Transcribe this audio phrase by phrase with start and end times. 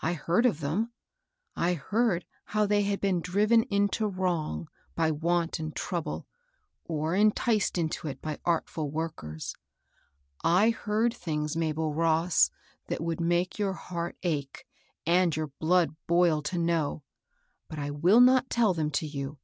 [0.00, 0.90] I heard of them,—
[1.54, 6.26] I heard how they had been driven into wrong by want and trouble,
[6.82, 9.54] or enticed into it by artful workers.
[10.42, 11.60] I heard things^ J 62 MABEL B088.
[11.68, 12.50] Mabel Ross,
[12.88, 14.66] that would make your heart ache,
[15.06, 17.04] and your blood boil to know;
[17.68, 19.38] but I will not tell them to you.